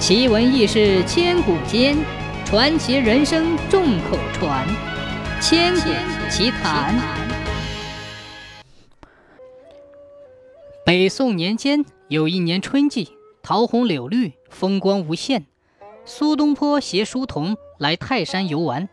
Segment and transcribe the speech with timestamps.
[0.00, 1.94] 奇闻异事千古间，
[2.46, 4.66] 传奇人生众口传。
[5.42, 5.90] 千古
[6.30, 6.98] 奇谈。
[10.86, 13.10] 北宋年间有一年春季，
[13.42, 15.44] 桃红柳绿，风光无限。
[16.06, 18.88] 苏东坡携书童来泰山游玩，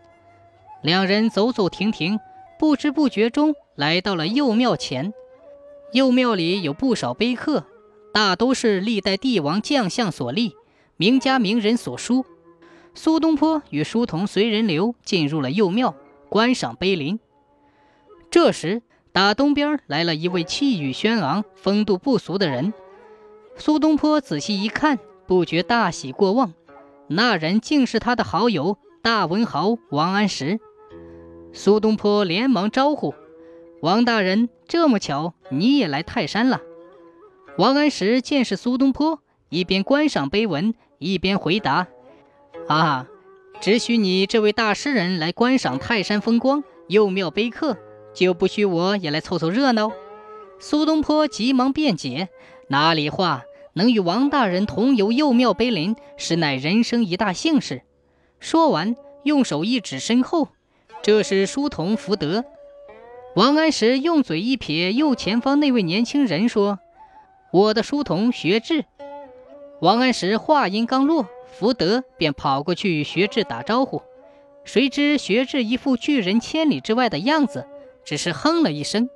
[0.84, 2.20] 两人走走停停，
[2.60, 5.14] 不知不觉中来到了幼庙前。
[5.94, 7.64] 幼庙里有不少碑刻，
[8.14, 10.58] 大都是历代帝王将相所立。
[10.98, 12.26] 名家名人所书，
[12.96, 15.94] 苏东坡与书童随人流进入了幼庙，
[16.28, 17.20] 观赏碑林。
[18.32, 18.82] 这时，
[19.12, 22.74] 打东边来了一位气宇轩昂、风度不俗的人。
[23.56, 26.54] 苏东坡仔细一看，不觉大喜过望。
[27.08, 30.60] 那人竟是他的好友大文豪王安石。
[31.54, 33.14] 苏东坡连忙招呼
[33.82, 36.62] ：“王大人，这么巧，你也来泰山了？”
[37.58, 40.74] 王安石见是苏东坡，一边观赏碑文。
[41.00, 41.86] 一边回答
[42.68, 43.06] ：“啊，
[43.62, 47.78] 只许你这位大诗人来观赏泰山风光、又庙碑刻，
[48.16, 49.92] 就不许我也来凑凑热闹？”
[50.58, 52.30] 苏东坡急忙辩解
[52.70, 57.84] ：“哪里话，能与王大人同游幼庙碑林，实乃人生一大幸事。”
[58.42, 60.48] 说完，用手一指身后
[61.04, 62.44] ：“这是书童福德。”
[63.38, 66.80] 王安石用嘴一撇右前方那位年轻人，说
[67.54, 68.86] ：“我的书童学智。”
[69.80, 74.02] 王安石话音刚落，福德便跑过去与学智打招呼。
[74.64, 77.68] 谁知学智一副拒人千里之外的样子，
[78.04, 79.08] 只是哼了一声，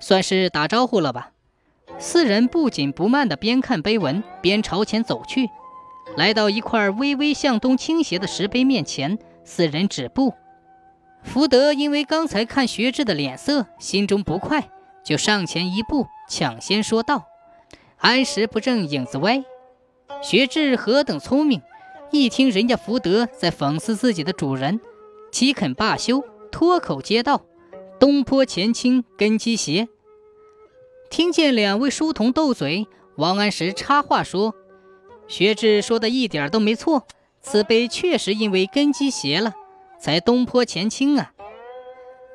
[0.00, 1.32] 算是打招呼了吧。
[1.98, 5.50] 四人不紧不慢地边看碑文边朝前走去，
[6.16, 10.32] 来到一块微微向东倾斜的石碑面前，四人止步。
[11.22, 14.70] 福德因为刚才看学智的脸色，心中不快，
[15.04, 17.26] 就上前一步，抢先说道
[18.00, 19.44] ：“安石不正影子歪。”
[20.22, 21.62] 学智何等聪明，
[22.10, 24.80] 一听人家福德在讽刺自己的主人，
[25.32, 27.42] 岂肯罢休，脱口接道
[27.98, 29.88] ：“东坡前倾，根基斜。”
[31.08, 32.86] 听见两位书童斗嘴，
[33.16, 34.54] 王安石插话说
[35.26, 37.06] ：“学智说的一点都没错，
[37.40, 39.54] 此碑确实因为根基斜了，
[39.98, 41.32] 才东坡前倾啊。”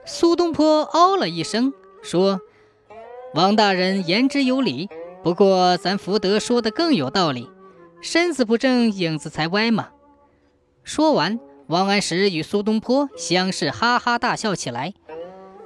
[0.05, 1.71] 苏东坡哦了一声，
[2.01, 2.41] 说
[3.35, 4.89] ：“王大人言之有理，
[5.23, 7.47] 不过咱福德说的更有道理。”
[8.05, 9.89] 身子不正，影子才歪嘛。
[10.83, 14.93] 说完，王安石与苏东坡相视，哈哈大笑起来。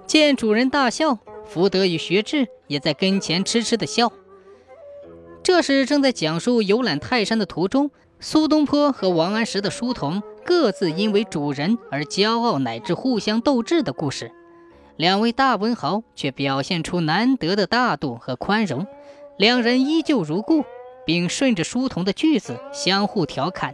[0.07, 4.13] 见主人大笑，福德与学智也在跟前痴痴的笑。
[5.43, 7.91] 这时正在讲述游览泰山的途中，
[8.21, 14.31] 苏东坡和王安石的书童各自因为主人而骄傲，乃至互相斗智的故事。
[14.95, 18.87] 两位大文豪却表现出难得的大度和宽容，
[19.37, 20.63] 两人依旧如故。
[21.09, 23.73] 并顺着书童的句子相互调侃。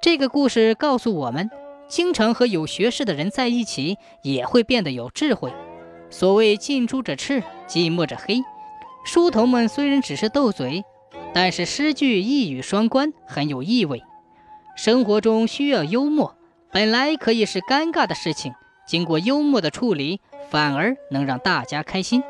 [0.00, 1.48] 这个故事告诉我们，
[1.86, 5.52] 经常和有学识的人在一起，也会变得有智慧。
[6.10, 8.42] 所谓近朱者赤，近墨者黑。
[9.04, 10.82] 书童们虽然只是斗嘴，
[11.32, 14.02] 但是诗句一语双关，很有意味。
[14.76, 16.36] 生活中需要幽默，
[16.72, 18.52] 本来可以是尴尬的事情，
[18.84, 20.20] 经过幽默的处理，
[20.50, 22.20] 反而能让大家开心。